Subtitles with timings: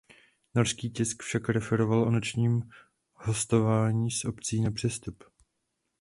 [0.55, 2.69] Norský tisk však referoval o ročním
[3.13, 5.23] hostování s opcí na přestup.